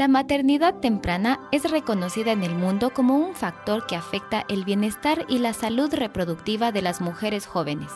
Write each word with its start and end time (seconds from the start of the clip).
La 0.00 0.08
maternidad 0.08 0.76
temprana 0.76 1.40
es 1.52 1.70
reconocida 1.70 2.32
en 2.32 2.42
el 2.42 2.54
mundo 2.54 2.88
como 2.88 3.16
un 3.16 3.34
factor 3.34 3.86
que 3.86 3.96
afecta 3.96 4.46
el 4.48 4.64
bienestar 4.64 5.26
y 5.28 5.40
la 5.40 5.52
salud 5.52 5.92
reproductiva 5.92 6.72
de 6.72 6.80
las 6.80 7.02
mujeres 7.02 7.46
jóvenes, 7.46 7.90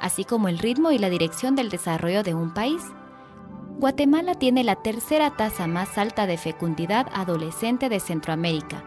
así 0.00 0.24
como 0.24 0.48
el 0.48 0.58
ritmo 0.58 0.92
y 0.92 0.98
la 0.98 1.10
dirección 1.10 1.54
del 1.54 1.68
desarrollo 1.68 2.22
de 2.22 2.32
un 2.32 2.54
país. 2.54 2.82
Guatemala 3.78 4.34
tiene 4.36 4.64
la 4.64 4.76
tercera 4.76 5.36
tasa 5.36 5.66
más 5.66 5.98
alta 5.98 6.26
de 6.26 6.38
fecundidad 6.38 7.06
adolescente 7.12 7.90
de 7.90 8.00
Centroamérica, 8.00 8.82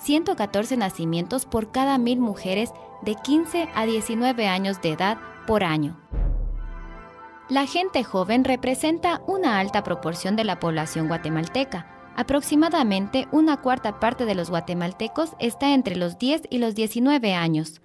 114 0.00 0.76
nacimientos 0.76 1.46
por 1.46 1.70
cada 1.70 1.98
mil 1.98 2.18
mujeres 2.18 2.70
de 3.02 3.14
15 3.14 3.68
a 3.76 3.86
19 3.86 4.48
años 4.48 4.82
de 4.82 4.90
edad 4.90 5.18
por 5.46 5.62
año. 5.62 6.01
La 7.52 7.66
gente 7.66 8.02
joven 8.02 8.44
representa 8.44 9.20
una 9.26 9.58
alta 9.58 9.84
proporción 9.84 10.36
de 10.36 10.44
la 10.44 10.58
población 10.58 11.06
guatemalteca. 11.06 11.86
Aproximadamente 12.16 13.28
una 13.30 13.58
cuarta 13.58 14.00
parte 14.00 14.24
de 14.24 14.34
los 14.34 14.48
guatemaltecos 14.48 15.32
está 15.38 15.74
entre 15.74 15.96
los 15.96 16.18
10 16.18 16.44
y 16.48 16.56
los 16.56 16.74
19 16.74 17.34
años. 17.34 17.82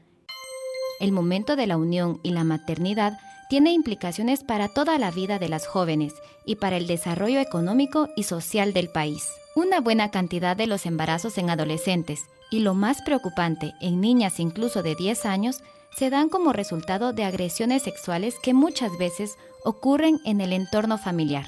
El 1.01 1.11
momento 1.11 1.57
de 1.57 1.67
la 1.67 1.75
unión 1.75 2.21
y 2.23 2.29
la 2.29 2.45
maternidad 2.45 3.19
tiene 3.49 3.73
implicaciones 3.73 4.45
para 4.45 4.69
toda 4.69 4.97
la 4.97 5.11
vida 5.11 5.37
de 5.37 5.49
las 5.49 5.67
jóvenes 5.67 6.13
y 6.45 6.55
para 6.55 6.77
el 6.77 6.87
desarrollo 6.87 7.41
económico 7.41 8.07
y 8.15 8.23
social 8.23 8.71
del 8.71 8.87
país. 8.87 9.27
Una 9.53 9.81
buena 9.81 10.11
cantidad 10.11 10.55
de 10.55 10.67
los 10.67 10.85
embarazos 10.85 11.37
en 11.37 11.49
adolescentes 11.49 12.27
y 12.51 12.59
lo 12.61 12.73
más 12.73 13.01
preocupante 13.01 13.73
en 13.81 13.99
niñas 13.99 14.39
incluso 14.39 14.81
de 14.81 14.95
10 14.95 15.25
años 15.25 15.61
se 15.97 16.09
dan 16.11 16.29
como 16.29 16.53
resultado 16.53 17.11
de 17.11 17.23
agresiones 17.23 17.81
sexuales 17.81 18.35
que 18.41 18.53
muchas 18.53 18.95
veces 18.99 19.35
ocurren 19.63 20.19
en 20.25 20.41
el 20.41 20.53
entorno 20.53 20.99
familiar, 20.99 21.47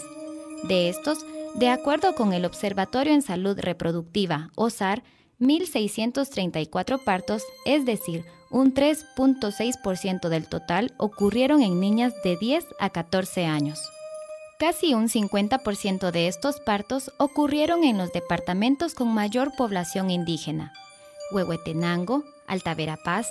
De 0.64 0.90
estos, 0.90 1.26
de 1.56 1.70
acuerdo 1.70 2.16
con 2.16 2.34
el 2.34 2.46
Observatorio 2.46 3.14
en 3.14 3.22
Salud 3.22 3.60
Reproductiva, 3.60 4.50
OSAR, 4.56 5.04
1.634 5.40 7.04
partos, 7.04 7.44
es 7.66 7.86
decir, 7.86 8.26
un 8.50 8.74
3.6% 8.74 10.30
del 10.30 10.48
total, 10.48 10.94
ocurrieron 10.98 11.62
en 11.62 11.80
niñas 11.80 12.14
de 12.24 12.38
10 12.38 12.66
a 12.80 12.90
14 12.90 13.46
años. 13.46 13.80
Casi 14.60 14.94
un 14.94 15.10
50% 15.10 16.12
de 16.12 16.28
estos 16.28 16.60
partos 16.60 17.12
ocurrieron 17.18 17.84
en 17.84 17.98
los 17.98 18.14
departamentos 18.14 18.94
con 18.94 19.14
mayor 19.14 19.52
población 19.58 20.10
indígena, 20.10 20.74
Huehuetenango, 21.32 22.24
Alta 22.48 22.74
Verapaz, 22.74 23.28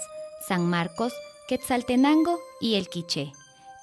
San 0.46 0.68
Marcos, 0.68 1.12
Quetzaltenango 1.48 2.38
y 2.60 2.76
El 2.76 2.88
Quiché, 2.88 3.32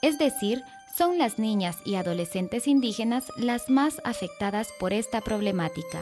es 0.02 0.18
decir, 0.18 0.64
son 0.98 1.18
las 1.18 1.40
niñas 1.40 1.78
y 1.86 1.96
adolescentes 1.96 2.68
indígenas 2.68 3.26
las 3.38 3.70
más 3.70 4.02
afectadas 4.04 4.70
por 4.80 4.94
esta 4.94 5.22
problemática. 5.22 6.02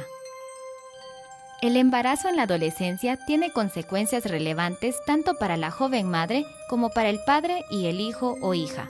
El 1.61 1.75
embarazo 1.75 2.29
en 2.29 2.35
la 2.35 2.43
adolescencia 2.43 3.17
tiene 3.25 3.51
consecuencias 3.51 4.25
relevantes 4.25 4.95
tanto 5.05 5.33
para 5.39 5.57
la 5.57 5.71
joven 5.71 6.07
madre 6.07 6.45
como 6.69 6.89
para 6.89 7.09
el 7.09 7.19
padre 7.25 7.63
y 7.71 7.87
el 7.87 7.99
hijo 7.99 8.37
o 8.41 8.53
hija. 8.53 8.87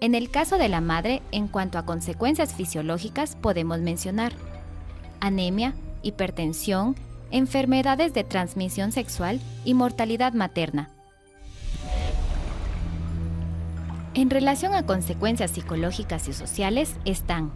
En 0.00 0.16
el 0.16 0.30
caso 0.30 0.58
de 0.58 0.68
la 0.68 0.80
madre, 0.80 1.22
en 1.30 1.46
cuanto 1.46 1.78
a 1.78 1.86
consecuencias 1.86 2.54
fisiológicas, 2.54 3.36
podemos 3.36 3.78
mencionar 3.78 4.32
anemia, 5.20 5.74
hipertensión, 6.02 6.96
enfermedades 7.30 8.12
de 8.14 8.24
transmisión 8.24 8.90
sexual 8.90 9.40
y 9.64 9.74
mortalidad 9.74 10.32
materna, 10.32 10.90
En 14.12 14.28
relación 14.28 14.74
a 14.74 14.84
consecuencias 14.86 15.52
psicológicas 15.52 16.26
y 16.26 16.32
sociales 16.32 16.96
están. 17.04 17.52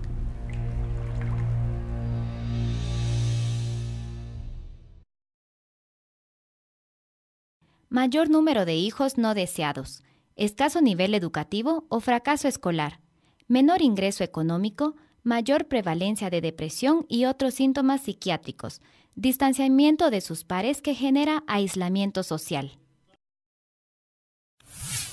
Mayor 7.88 8.30
número 8.30 8.64
de 8.64 8.76
hijos 8.76 9.18
no 9.18 9.34
deseados, 9.34 10.04
escaso 10.36 10.80
nivel 10.80 11.14
educativo 11.14 11.86
o 11.88 11.98
fracaso 11.98 12.46
escolar, 12.46 13.00
menor 13.48 13.82
ingreso 13.82 14.22
económico, 14.22 14.94
mayor 15.24 15.66
prevalencia 15.66 16.30
de 16.30 16.40
depresión 16.40 17.04
y 17.08 17.24
otros 17.24 17.54
síntomas 17.54 18.02
psiquiátricos, 18.02 18.80
distanciamiento 19.16 20.10
de 20.10 20.20
sus 20.20 20.44
pares 20.44 20.82
que 20.82 20.94
genera 20.94 21.42
aislamiento 21.48 22.22
social. 22.22 22.78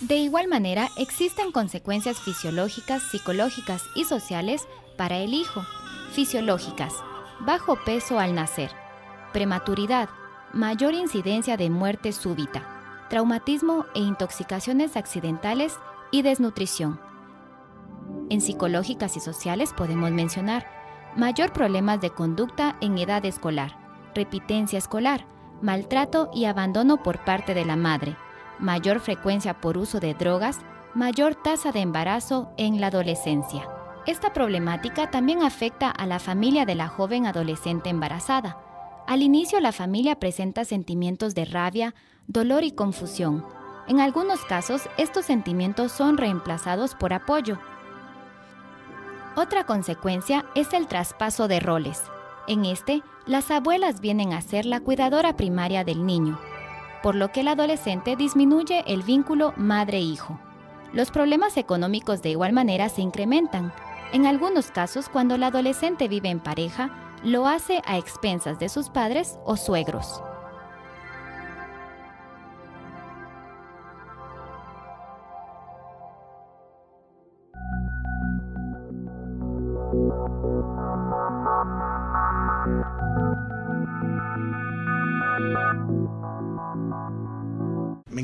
De 0.01 0.15
igual 0.15 0.47
manera, 0.47 0.89
existen 0.97 1.51
consecuencias 1.51 2.19
fisiológicas, 2.19 3.03
psicológicas 3.03 3.83
y 3.95 4.05
sociales 4.05 4.67
para 4.97 5.17
el 5.17 5.35
hijo. 5.35 5.61
Fisiológicas. 6.11 6.95
Bajo 7.41 7.75
peso 7.85 8.17
al 8.17 8.33
nacer. 8.33 8.71
Prematuridad. 9.31 10.09
Mayor 10.53 10.95
incidencia 10.95 11.55
de 11.55 11.69
muerte 11.69 12.13
súbita. 12.13 13.05
Traumatismo 13.11 13.85
e 13.93 13.99
intoxicaciones 13.99 14.97
accidentales 14.97 15.77
y 16.09 16.23
desnutrición. 16.23 16.99
En 18.31 18.41
psicológicas 18.41 19.15
y 19.17 19.19
sociales 19.19 19.71
podemos 19.71 20.09
mencionar 20.09 20.65
mayor 21.15 21.53
problemas 21.53 22.01
de 22.01 22.09
conducta 22.09 22.75
en 22.81 22.97
edad 22.97 23.23
escolar, 23.25 23.77
repitencia 24.15 24.79
escolar, 24.79 25.27
maltrato 25.61 26.31
y 26.33 26.45
abandono 26.45 27.03
por 27.03 27.23
parte 27.23 27.53
de 27.53 27.65
la 27.65 27.75
madre, 27.75 28.15
mayor 28.61 28.99
frecuencia 28.99 29.59
por 29.59 29.77
uso 29.77 29.99
de 29.99 30.13
drogas, 30.13 30.59
mayor 30.93 31.35
tasa 31.35 31.71
de 31.71 31.81
embarazo 31.81 32.51
en 32.57 32.79
la 32.79 32.87
adolescencia. 32.87 33.67
Esta 34.05 34.33
problemática 34.33 35.11
también 35.11 35.43
afecta 35.43 35.89
a 35.89 36.05
la 36.05 36.19
familia 36.19 36.65
de 36.65 36.75
la 36.75 36.87
joven 36.87 37.25
adolescente 37.25 37.89
embarazada. 37.89 38.57
Al 39.07 39.21
inicio 39.21 39.59
la 39.59 39.71
familia 39.71 40.15
presenta 40.15 40.65
sentimientos 40.65 41.35
de 41.35 41.45
rabia, 41.45 41.93
dolor 42.27 42.63
y 42.63 42.71
confusión. 42.71 43.45
En 43.87 43.99
algunos 43.99 44.45
casos 44.45 44.89
estos 44.97 45.25
sentimientos 45.25 45.91
son 45.91 46.17
reemplazados 46.17 46.95
por 46.95 47.13
apoyo. 47.13 47.59
Otra 49.35 49.65
consecuencia 49.65 50.45
es 50.55 50.73
el 50.73 50.87
traspaso 50.87 51.47
de 51.47 51.59
roles. 51.59 52.03
En 52.47 52.65
este, 52.65 53.01
las 53.25 53.49
abuelas 53.51 54.01
vienen 54.01 54.33
a 54.33 54.41
ser 54.41 54.65
la 54.65 54.79
cuidadora 54.79 55.37
primaria 55.37 55.83
del 55.83 56.05
niño, 56.05 56.39
por 57.01 57.15
lo 57.15 57.31
que 57.31 57.41
el 57.41 57.47
adolescente 57.47 58.15
disminuye 58.15 58.83
el 58.87 59.03
vínculo 59.03 59.53
madre-hijo. 59.57 60.39
Los 60.93 61.11
problemas 61.11 61.57
económicos 61.57 62.21
de 62.21 62.29
igual 62.29 62.53
manera 62.53 62.89
se 62.89 63.01
incrementan. 63.01 63.73
En 64.13 64.25
algunos 64.25 64.71
casos, 64.71 65.07
cuando 65.09 65.35
el 65.35 65.43
adolescente 65.43 66.07
vive 66.07 66.29
en 66.29 66.39
pareja, 66.39 66.89
lo 67.23 67.47
hace 67.47 67.81
a 67.85 67.97
expensas 67.97 68.59
de 68.59 68.67
sus 68.67 68.89
padres 68.89 69.39
o 69.45 69.55
suegros. 69.55 70.21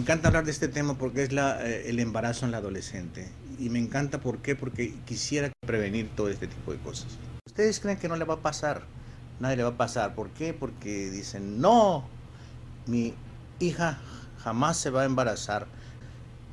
Encanta 0.08 0.30
hablar 0.30 0.46
de 0.46 0.52
este 0.52 0.70
tema 0.70 0.98
porque 0.98 1.24
es 1.24 1.30
eh, 1.34 1.84
el 1.88 2.00
embarazo 2.00 2.46
en 2.46 2.54
la 2.54 2.60
adolescente. 2.60 3.28
Y 3.60 3.70
me 3.70 3.78
encanta 3.78 4.22
¿por 4.22 4.38
qué? 4.38 4.56
porque 4.56 4.94
quisiera 5.04 5.52
prevenir 5.66 6.10
todo 6.16 6.30
este 6.30 6.48
tipo 6.48 6.72
de 6.72 6.78
cosas. 6.78 7.08
Ustedes 7.46 7.82
creen 7.82 7.98
que 7.98 8.08
no 8.08 8.16
le 8.16 8.24
va 8.24 8.36
a 8.36 8.40
pasar, 8.40 8.84
nadie 9.42 9.58
le 9.58 9.64
va 9.64 9.72
a 9.72 9.78
pasar. 9.78 10.16
¿Por 10.16 10.30
qué? 10.30 10.54
Porque 10.54 11.10
dicen, 11.10 11.60
no, 11.60 12.08
mi 12.86 13.16
hija 13.60 14.00
jamás 14.42 14.78
se 14.78 14.92
va 14.92 15.02
a 15.02 15.06
embarazar. 15.06 15.68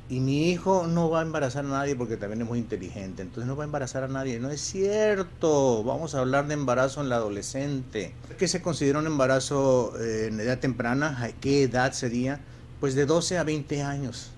Y 0.09 0.19
mi 0.19 0.51
hijo 0.51 0.85
no 0.85 1.09
va 1.09 1.19
a 1.19 1.23
embarazar 1.23 1.63
a 1.63 1.69
nadie 1.69 1.95
porque 1.95 2.17
también 2.17 2.41
es 2.41 2.47
muy 2.49 2.59
inteligente. 2.59 3.21
Entonces 3.21 3.47
no 3.47 3.55
va 3.55 3.63
a 3.63 3.67
embarazar 3.67 4.03
a 4.03 4.09
nadie. 4.09 4.37
No 4.37 4.49
es 4.49 4.59
cierto. 4.59 5.81
Vamos 5.85 6.13
a 6.13 6.19
hablar 6.19 6.47
de 6.47 6.55
embarazo 6.55 6.99
en 6.99 7.07
la 7.07 7.15
adolescente. 7.15 8.13
¿Qué 8.37 8.49
se 8.49 8.61
considera 8.61 8.99
un 8.99 9.07
embarazo 9.07 9.93
eh, 9.97 10.27
en 10.27 10.41
edad 10.41 10.59
temprana? 10.59 11.23
¿A 11.23 11.29
qué 11.29 11.63
edad 11.63 11.93
sería? 11.93 12.41
Pues 12.85 12.93
de 12.93 13.07
12 13.07 13.39
a 13.39 13.43
20 13.43 13.81
años. 13.81 14.29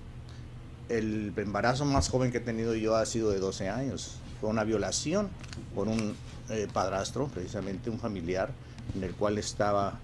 el 0.88 1.34
embarazo 1.36 1.84
más 1.84 2.08
joven 2.08 2.32
que 2.32 2.38
he 2.38 2.40
tenido 2.40 2.74
yo 2.74 2.96
ha 2.96 3.04
sido 3.04 3.28
de 3.28 3.40
12 3.40 3.68
años. 3.68 4.14
Fue 4.40 4.48
una 4.48 4.64
violación 4.64 5.28
por 5.74 5.86
un 5.86 6.16
eh, 6.48 6.66
padrastro, 6.72 7.26
precisamente 7.26 7.90
un 7.90 7.98
familiar, 7.98 8.48
en 8.96 9.04
el 9.04 9.12
cual 9.12 9.36
estaba 9.36 10.00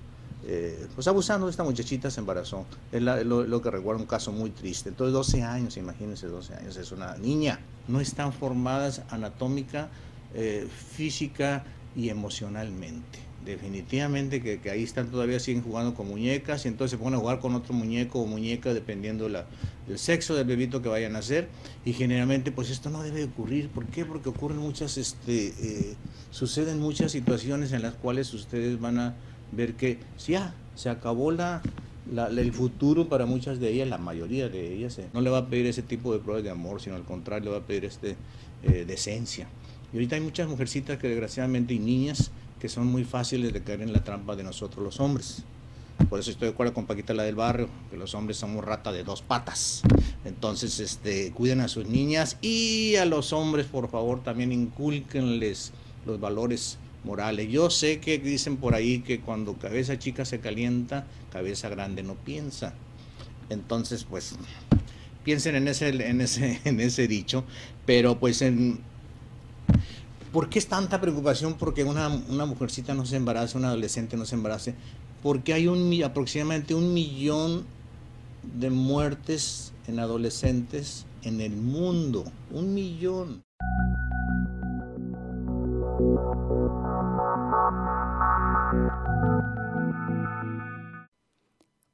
eh, 0.47 0.89
pues 0.95 1.09
abusando 1.09 1.47
de 1.47 1.53
esta 1.53 1.65
muchachita, 1.65 2.11
se 2.11 2.21
embarazó. 2.21 2.67
Es 2.93 3.01
lo, 3.01 3.63
que 3.63 3.71
recuerda 3.71 4.03
un 4.03 4.07
caso 4.07 4.31
muy 4.31 4.51
triste. 4.51 4.91
Entonces, 4.91 5.15
12 5.15 5.43
años, 5.43 5.79
imagínense, 5.79 6.27
12 6.27 6.55
años, 6.55 6.77
es 6.77 6.93
una 6.93 7.17
niña. 7.17 7.61
No 7.89 7.99
están 7.99 8.31
formadas 8.35 9.01
anatómica, 9.09 9.89
eh, 10.35 10.69
física 10.93 11.65
y 11.97 12.11
emocionalmente. 12.11 13.21
Definitivamente 13.45 14.41
que, 14.41 14.71
ahí 14.71 14.83
están 14.83 15.11
todavía 15.11 15.39
siguen 15.39 15.63
jugando 15.63 15.95
con 15.95 16.09
muñecas 16.09 16.65
y 16.65 16.69
entonces 16.69 16.93
se 16.93 17.03
ponen 17.03 17.19
a 17.19 17.21
jugar 17.21 17.41
con 17.41 17.55
otro 17.55 17.75
muñeco 17.75 18.21
o 18.21 18.27
muñeca 18.27 18.73
dependiendo 18.73 19.29
la, 19.29 19.45
del 19.87 19.99
sexo 19.99 20.35
del 20.35 20.47
bebito 20.47 20.81
que 20.81 20.89
vayan 20.89 21.15
a 21.15 21.19
hacer 21.19 21.49
y 21.85 21.93
generalmente 21.93 22.53
pues 22.53 22.71
esto 22.71 22.89
no 22.89 23.03
debe 23.03 23.25
ocurrir. 23.25 23.69
¿Por 23.69 23.85
qué? 23.87 24.07
Porque 24.07 24.31
ocurren 24.31 24.59
muchas, 24.59 24.97
este, 24.97 25.49
eh, 25.61 25.95
suceden 26.31 26.81
muchas 26.81 27.13
situaciones 27.13 27.73
en 27.73 27.83
las 27.83 27.95
cuales 27.95 28.33
ustedes 28.33 28.81
van 28.81 28.99
a 28.99 29.15
ver 29.53 29.75
que 29.75 29.99
ya 30.27 30.55
se 30.75 30.89
acabó 30.89 31.31
la, 31.31 31.61
el 32.31 32.53
futuro 32.55 33.11
para 33.11 33.27
muchas 33.27 33.61
de 33.61 33.73
ellas, 33.73 33.89
la 33.89 33.99
mayoría 33.99 34.49
de 34.49 34.73
ellas. 34.75 34.99
Eh. 34.99 35.09
No 35.13 35.21
le 35.21 35.29
va 35.29 35.39
a 35.39 35.47
pedir 35.49 35.67
ese 35.67 35.83
tipo 35.83 36.15
de 36.15 36.19
pruebas 36.19 36.45
de 36.45 36.51
amor, 36.51 36.81
sino 36.81 36.97
al 36.97 37.05
contrario, 37.05 37.51
le 37.51 37.59
va 37.59 37.63
a 37.63 37.67
pedir 37.67 37.85
este, 37.85 38.17
eh, 38.63 38.85
decencia. 38.87 39.49
Y 39.93 39.97
ahorita 39.97 40.17
hay 40.17 40.23
muchas 40.23 40.49
mujercitas 40.49 40.99
que 40.99 41.09
desgraciadamente 41.09 41.75
y 41.75 41.79
niñas 41.79 42.31
que 42.65 42.71
son 42.71 42.87
muy 42.87 43.05
fáciles 43.05 43.53
de 43.53 43.63
caer 43.63 43.83
en 43.83 43.93
la 43.93 44.03
trampa 44.03 44.37
de 44.37 44.43
nosotros 44.43 44.83
los 44.83 44.99
hombres. 44.99 45.43
Por 46.09 46.19
eso 46.19 46.31
estoy 46.31 46.49
de 46.49 46.55
acuerdo 46.55 46.73
con 46.73 46.87
Paquita 46.87 47.13
la 47.13 47.23
del 47.23 47.35
barrio, 47.35 47.69
que 47.91 47.99
los 47.99 48.15
hombres 48.15 48.39
somos 48.39 48.65
rata 48.65 48.91
de 48.91 49.05
dos 49.05 49.21
patas. 49.21 49.83
Entonces, 50.25 50.81
este, 50.81 51.31
cuiden 51.33 51.61
a 51.61 51.69
sus 51.69 51.87
niñas 51.87 52.39
y 52.41 52.97
a 52.97 53.05
los 53.05 53.35
hombres, 53.35 53.67
por 53.67 53.91
favor, 53.91 54.23
también 54.23 54.51
inculquenles 54.51 55.73
los 56.07 56.19
valores 56.19 56.79
morales. 57.05 57.51
Yo 57.51 57.69
sé 57.69 58.01
que 58.01 58.19
dicen 58.19 58.57
por 58.57 58.75
ahí 58.75 59.01
que 59.01 59.21
cuando 59.21 59.59
cabeza 59.59 59.99
chica 59.99 60.25
se 60.25 60.41
calienta, 60.41 61.05
cabeza 61.31 61.69
grande 61.69 62.03
no 62.03 62.15
piensa. 62.15 62.73
Entonces, 63.51 64.05
pues, 64.05 64.37
piensen 65.23 65.55
en 65.57 65.69
ese, 65.69 65.91
en 65.91 66.81
ese, 66.81 67.09
dicho, 67.09 67.45
pero 67.85 68.19
pues 68.19 68.41
en... 68.41 68.81
¿Por 70.35 70.49
qué 70.49 70.59
es 70.59 70.67
tanta 70.67 71.01
preocupación 71.01 71.55
porque 71.55 71.85
una, 71.85 72.09
una 72.09 72.45
mujercita 72.45 72.93
no 72.93 73.07
se 73.07 73.15
embarace, 73.15 73.57
una 73.57 73.69
adolescente 73.69 74.17
no 74.17 74.25
se 74.27 74.35
embarace? 74.35 74.75
Porque 75.23 75.55
hay 75.55 75.69
un, 75.69 76.03
aproximadamente 76.03 76.75
un 76.75 76.93
millón 76.93 77.65
de 78.43 78.69
muertes 78.69 79.73
en 79.87 80.01
adolescentes 80.01 81.07
en 81.23 81.41
el 81.41 81.53
mundo. 81.53 82.25
Un 82.51 82.75
millón. 82.75 83.45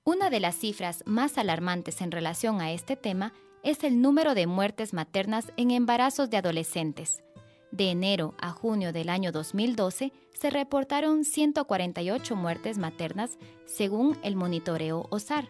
Una 0.04 0.30
de 0.30 0.40
las 0.40 0.56
cifras 0.56 1.02
más 1.04 1.36
alarmantes 1.36 2.00
en 2.00 2.10
relación 2.10 2.62
a 2.62 2.72
este 2.72 2.96
tema 2.96 3.34
es 3.62 3.84
el 3.84 4.00
número 4.00 4.34
de 4.34 4.46
muertes 4.46 4.94
maternas 4.94 5.52
en 5.58 5.72
embarazos 5.72 6.30
de 6.30 6.38
adolescentes. 6.38 7.22
De 7.70 7.90
enero 7.90 8.34
a 8.38 8.50
junio 8.50 8.92
del 8.92 9.08
año 9.08 9.30
2012 9.30 10.12
se 10.32 10.50
reportaron 10.50 11.24
148 11.24 12.34
muertes 12.34 12.78
maternas 12.78 13.38
según 13.64 14.18
el 14.22 14.34
monitoreo 14.34 15.06
OSAR. 15.10 15.48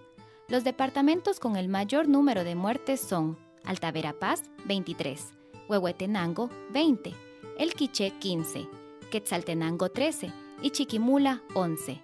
Los 0.48 0.64
departamentos 0.64 1.40
con 1.40 1.56
el 1.56 1.68
mayor 1.68 2.08
número 2.08 2.44
de 2.44 2.54
muertes 2.54 3.00
son 3.00 3.38
Alta 3.64 3.90
Verapaz, 3.90 4.42
23, 4.66 5.32
Huehuetenango, 5.68 6.50
20, 6.72 7.14
El 7.58 7.72
Quiché, 7.74 8.10
15, 8.18 8.66
Quetzaltenango, 9.10 9.90
13 9.90 10.30
y 10.62 10.70
Chiquimula, 10.70 11.42
11. 11.54 12.02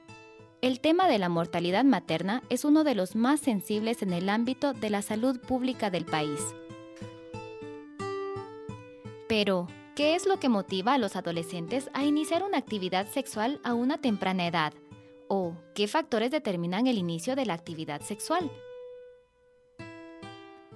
El 0.62 0.80
tema 0.80 1.08
de 1.08 1.18
la 1.18 1.28
mortalidad 1.28 1.84
materna 1.84 2.42
es 2.48 2.64
uno 2.64 2.84
de 2.84 2.94
los 2.94 3.14
más 3.14 3.40
sensibles 3.40 4.02
en 4.02 4.12
el 4.12 4.30
ámbito 4.30 4.72
de 4.72 4.90
la 4.90 5.02
salud 5.02 5.38
pública 5.40 5.90
del 5.90 6.06
país. 6.06 6.40
Pero, 9.28 9.68
¿qué 9.96 10.14
es 10.14 10.26
lo 10.26 10.38
que 10.38 10.50
motiva 10.50 10.92
a 10.92 10.98
los 10.98 11.16
adolescentes 11.16 11.88
a 11.94 12.04
iniciar 12.04 12.42
una 12.44 12.58
actividad 12.58 13.08
sexual 13.10 13.60
a 13.64 13.72
una 13.72 13.96
temprana 13.98 14.46
edad? 14.46 14.74
¿O 15.26 15.56
qué 15.74 15.88
factores 15.88 16.30
determinan 16.30 16.86
el 16.86 16.98
inicio 16.98 17.34
de 17.34 17.46
la 17.46 17.54
actividad 17.54 18.02
sexual? 18.02 18.50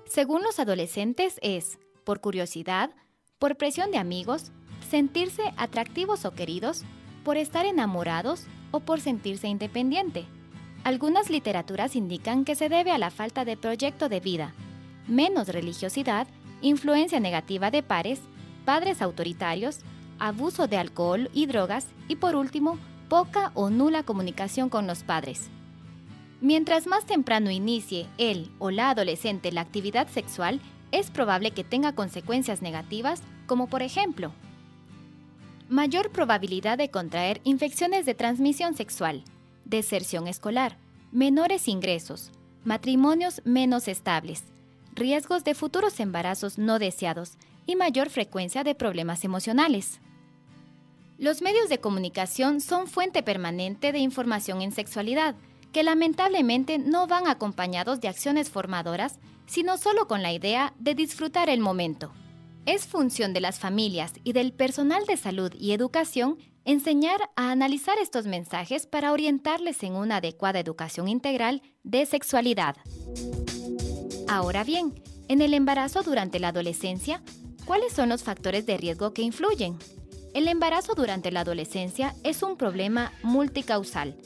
Según 0.07 0.43
los 0.43 0.59
adolescentes 0.59 1.39
es, 1.43 1.79
por 2.03 2.21
curiosidad, 2.21 2.91
por 3.39 3.57
presión 3.57 3.91
de 3.91 3.99
amigos, 3.99 4.53
sentirse 4.89 5.43
atractivos 5.59 6.25
o 6.25 6.33
queridos, 6.33 6.83
por 7.23 7.37
estar 7.37 7.67
enamorados 7.67 8.47
o 8.71 8.81
por 8.81 9.03
sentirse 9.03 9.49
independiente. 9.49 10.25
Algunas 10.83 11.29
literaturas 11.29 11.95
indican 11.95 12.47
que 12.47 12.55
se 12.55 12.71
debe 12.71 12.91
a 12.91 12.99
la 12.99 13.11
falta 13.11 13.45
de 13.45 13.59
proyecto 13.59 14.09
de 14.09 14.21
vida, 14.21 14.55
menos 15.07 15.49
religiosidad, 15.49 16.27
influencia 16.63 17.21
negativa 17.21 17.71
de 17.71 17.83
pares, 17.83 18.21
padres 18.65 19.03
autoritarios, 19.03 19.79
abuso 20.19 20.67
de 20.69 20.77
alcohol 20.77 21.31
y 21.33 21.47
drogas 21.47 21.87
y 22.09 22.17
por 22.17 22.37
último, 22.37 22.79
poca 23.09 23.51
o 23.55 23.71
nula 23.71 24.03
comunicación 24.03 24.69
con 24.69 24.87
los 24.87 25.03
padres. 25.03 25.49
Mientras 26.41 26.87
más 26.87 27.05
temprano 27.05 27.51
inicie 27.51 28.07
él 28.17 28.51
o 28.59 28.71
la 28.71 28.91
adolescente 28.91 29.53
la 29.53 29.61
actividad 29.61 30.09
sexual, 30.09 30.61
es 30.93 31.11
probable 31.11 31.51
que 31.51 31.65
tenga 31.65 31.95
consecuencias 31.95 32.63
negativas 32.63 33.23
como 33.47 33.67
por 33.67 33.83
ejemplo, 33.83 34.33
mayor 35.69 36.11
probabilidad 36.11 36.79
de 36.79 36.91
contraer 36.91 37.41
infecciones 37.45 38.07
de 38.07 38.15
transmisión 38.15 38.75
sexual, 38.75 39.25
deserción 39.65 40.27
escolar, 40.27 40.77
menores 41.13 41.69
ingresos, 41.69 42.31
matrimonios 42.65 43.43
menos 43.45 43.89
estables, 43.89 44.45
riesgos 44.95 45.45
de 45.45 45.55
futuros 45.55 46.01
embarazos 46.01 46.59
no 46.59 46.79
deseados 46.79 47.39
y 47.71 47.77
mayor 47.77 48.11
frecuencia 48.11 48.65
de 48.65 48.75
problemas 48.75 49.25
emocionales. 49.25 50.01
Los 51.19 51.43
medios 51.43 51.69
de 51.69 51.79
comunicación 51.79 52.61
son 52.61 52.87
fuente 52.87 53.23
permanente 53.23 53.93
de 53.93 53.99
información 53.99 54.63
en 54.63 54.73
sexualidad, 54.73 55.35
que 55.73 55.83
lamentablemente 55.83 56.79
no 56.79 57.07
van 57.07 57.29
acompañados 57.29 58.01
de 58.01 58.09
acciones 58.09 58.51
formadoras, 58.51 59.19
sino 59.47 59.79
solo 59.79 60.09
con 60.09 60.23
la 60.23 60.33
idea 60.33 60.73
de 60.79 60.95
disfrutar 60.95 61.49
el 61.49 61.61
momento. 61.61 62.13
Es 62.67 62.87
función 62.87 63.33
de 63.33 63.41
las 63.41 63.59
familias 63.59 64.13
y 64.25 64.33
del 64.33 64.53
personal 64.53 65.05
de 65.07 65.17
salud 65.17 65.53
y 65.59 65.73
educación 65.73 66.39
enseñar 66.65 67.21
a 67.37 67.51
analizar 67.51 67.99
estos 67.99 68.27
mensajes 68.27 68.87
para 68.87 69.13
orientarles 69.13 69.83
en 69.83 69.95
una 69.95 70.17
adecuada 70.17 70.61
educación 70.61 71.09
integral 71.09 71.63
de 71.83 72.07
sexualidad. 72.07 72.77
Ahora 74.29 74.63
bien, 74.63 74.95
en 75.29 75.41
el 75.41 75.55
embarazo 75.55 76.03
durante 76.03 76.39
la 76.39 76.49
adolescencia, 76.49 77.23
¿cuáles 77.71 77.93
son 77.93 78.09
los 78.09 78.25
factores 78.25 78.67
de 78.67 78.77
riesgo 78.77 79.15
que 79.15 79.23
influyen? 79.23 79.79
El 80.35 80.49
embarazo 80.49 80.97
durante 80.97 81.31
la 81.31 81.43
adolescencia 81.43 82.17
es 82.25 82.43
un 82.43 82.57
problema 82.57 83.13
multicausal. 83.23 84.17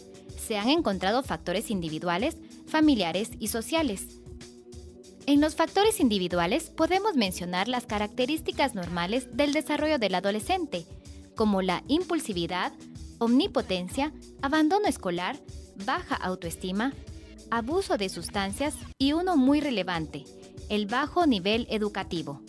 Se 0.43 0.57
han 0.57 0.71
encontrado 0.71 1.23
factores 1.23 1.71
individuales, 1.71 2.39
familiares 2.67 3.33
y 3.39 3.49
sociales 3.49 4.07
en 5.27 5.43
los 5.43 5.57
factores 5.57 6.01
individuales 6.01 6.71
podemos 6.71 7.17
mencionar 7.17 7.69
las 7.69 7.85
características 7.85 8.75
normales 8.75 9.35
del 9.37 9.53
desarrollo 9.53 9.99
del 9.99 10.15
adolescente, 10.15 10.87
como 11.35 11.61
la 11.63 11.83
impulsividad, 11.87 12.73
omnipotencia, 13.19 14.13
abandono 14.43 14.87
escolar, 14.87 15.39
baja 15.87 16.15
autoestima, 16.15 16.93
abuso 17.51 17.97
de 17.97 18.11
sustancias 18.11 18.75
y 18.99 19.13
uno 19.13 19.37
muy 19.37 19.61
relevante, 19.61 20.25
el 20.69 20.87
bajo 20.87 21.27
nivel 21.27 21.67
educativo. 21.71 22.43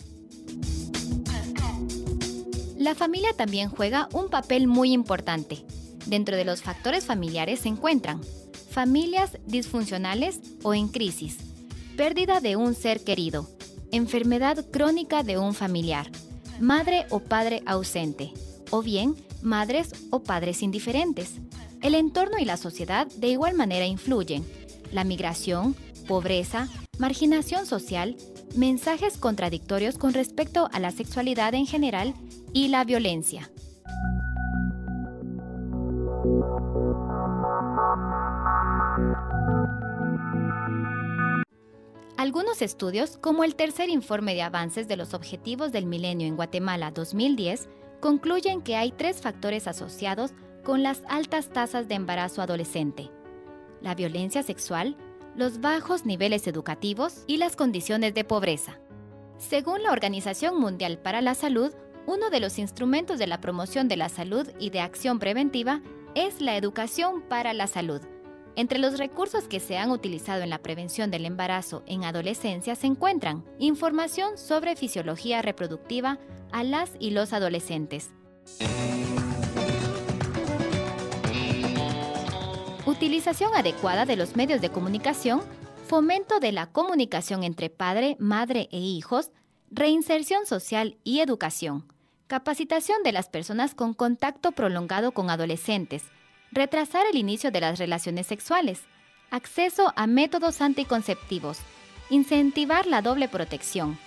La 2.78 2.94
familia 2.94 3.32
también 3.32 3.68
juega 3.68 4.08
un 4.12 4.28
papel 4.28 4.68
muy 4.68 4.92
importante. 4.92 5.64
Dentro 6.06 6.36
de 6.36 6.44
los 6.44 6.62
factores 6.62 7.04
familiares 7.04 7.60
se 7.60 7.68
encuentran 7.68 8.20
familias 8.70 9.38
disfuncionales 9.46 10.40
o 10.62 10.74
en 10.74 10.88
crisis, 10.88 11.38
pérdida 11.96 12.40
de 12.40 12.56
un 12.56 12.74
ser 12.74 13.02
querido, 13.02 13.48
enfermedad 13.90 14.64
crónica 14.70 15.22
de 15.22 15.38
un 15.38 15.54
familiar, 15.54 16.10
madre 16.60 17.06
o 17.10 17.20
padre 17.20 17.62
ausente, 17.66 18.32
o 18.70 18.82
bien 18.82 19.16
madres 19.42 19.90
o 20.10 20.22
padres 20.22 20.62
indiferentes. 20.62 21.40
El 21.82 21.94
entorno 21.94 22.38
y 22.38 22.44
la 22.44 22.56
sociedad 22.56 23.06
de 23.06 23.28
igual 23.28 23.54
manera 23.54 23.86
influyen. 23.86 24.44
La 24.92 25.04
migración, 25.04 25.74
pobreza, 26.06 26.68
marginación 26.98 27.66
social, 27.66 28.16
mensajes 28.56 29.18
contradictorios 29.18 29.98
con 29.98 30.14
respecto 30.14 30.68
a 30.72 30.80
la 30.80 30.90
sexualidad 30.90 31.54
en 31.54 31.66
general 31.66 32.14
y 32.52 32.68
la 32.68 32.84
violencia. 32.84 33.50
Algunos 42.16 42.62
estudios, 42.62 43.18
como 43.18 43.44
el 43.44 43.54
tercer 43.54 43.90
informe 43.90 44.34
de 44.34 44.42
avances 44.42 44.88
de 44.88 44.96
los 44.96 45.14
Objetivos 45.14 45.70
del 45.70 45.86
Milenio 45.86 46.26
en 46.26 46.34
Guatemala 46.34 46.90
2010, 46.90 47.68
concluyen 48.00 48.62
que 48.62 48.76
hay 48.76 48.90
tres 48.90 49.20
factores 49.20 49.68
asociados 49.68 50.32
con 50.64 50.82
las 50.82 51.02
altas 51.08 51.50
tasas 51.50 51.88
de 51.88 51.94
embarazo 51.94 52.42
adolescente. 52.42 53.10
La 53.80 53.94
violencia 53.94 54.42
sexual, 54.42 54.96
los 55.36 55.60
bajos 55.60 56.06
niveles 56.06 56.46
educativos 56.46 57.22
y 57.26 57.36
las 57.36 57.56
condiciones 57.56 58.14
de 58.14 58.24
pobreza. 58.24 58.78
Según 59.38 59.82
la 59.82 59.92
Organización 59.92 60.58
Mundial 60.58 60.98
para 60.98 61.20
la 61.20 61.34
Salud, 61.34 61.72
uno 62.06 62.30
de 62.30 62.40
los 62.40 62.58
instrumentos 62.58 63.18
de 63.18 63.26
la 63.26 63.40
promoción 63.40 63.88
de 63.88 63.96
la 63.96 64.08
salud 64.08 64.48
y 64.58 64.70
de 64.70 64.80
acción 64.80 65.18
preventiva 65.18 65.82
es 66.14 66.40
la 66.40 66.56
educación 66.56 67.20
para 67.22 67.52
la 67.52 67.66
salud. 67.66 68.00
Entre 68.54 68.78
los 68.78 68.98
recursos 68.98 69.48
que 69.48 69.60
se 69.60 69.76
han 69.76 69.90
utilizado 69.90 70.42
en 70.42 70.48
la 70.48 70.62
prevención 70.62 71.10
del 71.10 71.26
embarazo 71.26 71.82
en 71.86 72.04
adolescencia 72.04 72.74
se 72.74 72.86
encuentran 72.86 73.44
información 73.58 74.38
sobre 74.38 74.76
fisiología 74.76 75.42
reproductiva 75.42 76.18
a 76.52 76.64
las 76.64 76.92
y 76.98 77.10
los 77.10 77.34
adolescentes. 77.34 78.10
Utilización 82.96 83.54
adecuada 83.54 84.06
de 84.06 84.16
los 84.16 84.36
medios 84.36 84.62
de 84.62 84.70
comunicación, 84.70 85.42
fomento 85.86 86.40
de 86.40 86.50
la 86.50 86.64
comunicación 86.72 87.44
entre 87.44 87.68
padre, 87.68 88.16
madre 88.18 88.70
e 88.72 88.78
hijos, 88.78 89.32
reinserción 89.70 90.46
social 90.46 90.96
y 91.04 91.20
educación, 91.20 91.92
capacitación 92.26 93.02
de 93.02 93.12
las 93.12 93.28
personas 93.28 93.74
con 93.74 93.92
contacto 93.92 94.52
prolongado 94.52 95.12
con 95.12 95.28
adolescentes, 95.28 96.04
retrasar 96.50 97.04
el 97.12 97.18
inicio 97.18 97.50
de 97.50 97.60
las 97.60 97.78
relaciones 97.78 98.28
sexuales, 98.28 98.80
acceso 99.30 99.92
a 99.94 100.06
métodos 100.06 100.62
anticonceptivos, 100.62 101.58
incentivar 102.08 102.86
la 102.86 103.02
doble 103.02 103.28
protección, 103.28 103.98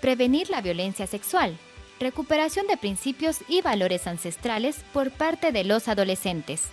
prevenir 0.00 0.50
la 0.50 0.62
violencia 0.62 1.06
sexual, 1.06 1.56
recuperación 2.00 2.66
de 2.66 2.76
principios 2.76 3.38
y 3.46 3.62
valores 3.62 4.08
ancestrales 4.08 4.84
por 4.92 5.12
parte 5.12 5.52
de 5.52 5.62
los 5.62 5.86
adolescentes. 5.86 6.64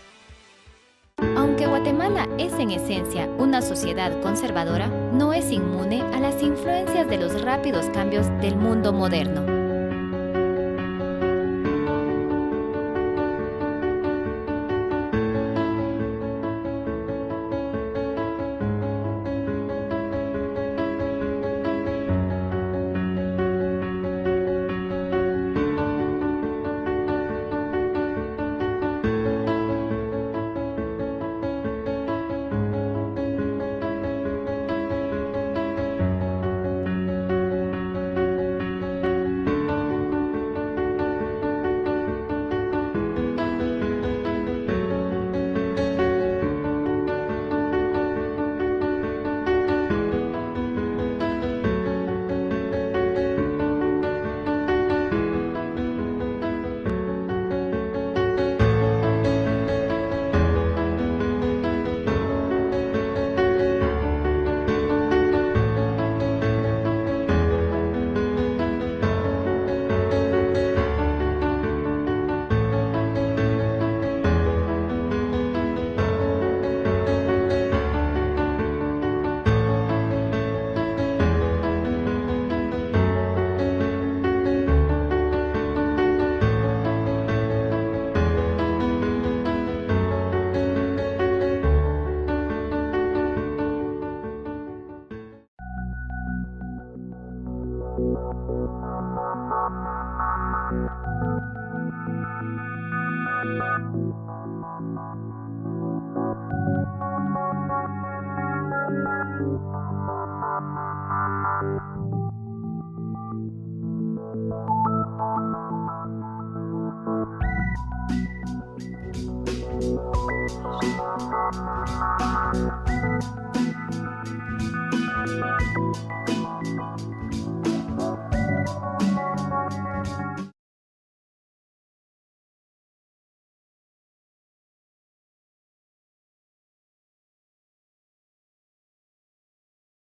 Aunque 1.38 1.67
Guatemala 1.67 2.27
es 2.39 2.53
en 2.53 2.72
esencia 2.72 3.27
una 3.38 3.62
sociedad 3.62 4.22
conservadora, 4.22 4.88
no 4.88 5.34
es 5.34 5.51
inmune 5.51 6.01
a 6.01 6.20
las 6.20 6.41
influencias 6.41 7.08
de 7.08 7.17
los 7.17 7.41
rápidos 7.41 7.86
cambios 7.88 8.27
del 8.41 8.55
mundo 8.55 8.93
moderno. 8.93 9.52